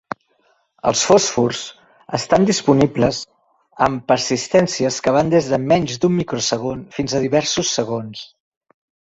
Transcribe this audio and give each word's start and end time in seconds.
Els 0.91 1.01
fòsfors 1.09 1.59
estan 2.17 2.47
disponibles 2.47 3.19
amb 3.89 4.07
persistències 4.13 4.99
que 5.09 5.15
van 5.19 5.31
des 5.35 5.51
de 5.53 5.61
menys 5.67 6.03
d'un 6.07 6.17
microsegon 6.23 6.83
fins 6.99 7.17
a 7.17 7.23
diversos 7.29 7.77
segons. 7.79 8.27